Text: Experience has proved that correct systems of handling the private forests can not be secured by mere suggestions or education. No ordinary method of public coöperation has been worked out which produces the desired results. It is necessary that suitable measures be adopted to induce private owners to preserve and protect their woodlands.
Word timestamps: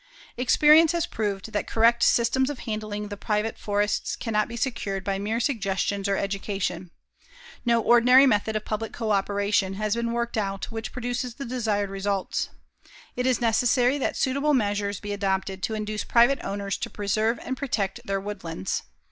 Experience 0.35 0.93
has 0.93 1.05
proved 1.05 1.51
that 1.53 1.67
correct 1.67 2.01
systems 2.01 2.49
of 2.49 2.61
handling 2.61 3.09
the 3.09 3.15
private 3.17 3.55
forests 3.59 4.15
can 4.15 4.33
not 4.33 4.47
be 4.47 4.55
secured 4.57 5.03
by 5.03 5.19
mere 5.19 5.39
suggestions 5.39 6.07
or 6.09 6.17
education. 6.17 6.89
No 7.65 7.79
ordinary 7.79 8.25
method 8.25 8.55
of 8.55 8.65
public 8.65 8.93
coöperation 8.93 9.75
has 9.75 9.93
been 9.93 10.11
worked 10.11 10.39
out 10.39 10.71
which 10.71 10.91
produces 10.91 11.35
the 11.35 11.45
desired 11.45 11.91
results. 11.91 12.49
It 13.15 13.27
is 13.27 13.39
necessary 13.39 13.99
that 13.99 14.17
suitable 14.17 14.55
measures 14.55 14.99
be 14.99 15.13
adopted 15.13 15.61
to 15.61 15.75
induce 15.75 16.03
private 16.03 16.39
owners 16.43 16.77
to 16.77 16.89
preserve 16.89 17.37
and 17.43 17.55
protect 17.55 17.99
their 18.03 18.19
woodlands. 18.19 18.81